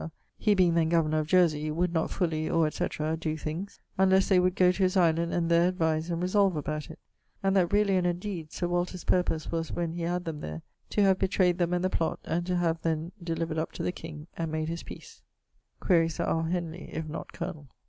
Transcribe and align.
he 0.35 0.55
being 0.55 0.73
then 0.73 0.89
governor 0.89 1.19
of 1.19 1.27
Jersey, 1.27 1.69
would 1.69 1.93
not 1.93 2.09
fully, 2.09 2.49
or 2.49 2.65
etc., 2.65 3.15
doe 3.15 3.35
things 3.37 3.79
unles 3.99 4.29
they 4.29 4.39
would 4.39 4.55
goe 4.55 4.71
to 4.71 4.81
his 4.81 4.97
island 4.97 5.31
and 5.31 5.47
there 5.47 5.67
advise 5.69 6.09
and 6.09 6.23
resolve 6.23 6.55
about 6.55 6.89
it; 6.89 6.97
and 7.43 7.55
that 7.55 7.71
really 7.71 7.95
and 7.95 8.07
indeed 8.07 8.51
Sir 8.51 8.67
Walter's 8.67 9.03
purpose 9.03 9.51
was 9.51 9.71
when 9.71 9.91
he 9.93 10.01
had 10.01 10.25
them 10.25 10.41
there, 10.41 10.63
to 10.89 11.03
have 11.03 11.19
betrayed 11.19 11.59
them 11.59 11.71
and 11.71 11.83
the 11.83 11.89
plott, 11.91 12.17
and 12.25 12.47
to 12.47 12.55
have 12.55 12.81
then 12.81 13.11
delivered 13.23 13.59
up 13.59 13.73
to 13.73 13.83
the 13.83 13.91
king 13.91 14.25
and 14.35 14.51
made 14.51 14.69
his 14.69 14.81
peace. 14.81 15.21
[LXXIII.] 15.79 15.87
Quaere 15.87 16.09
Sir 16.09 16.23
R. 16.23 16.49
Henley, 16.49 16.89
if 16.91 17.07
not 17.07 17.31
colonel. 17.31 17.67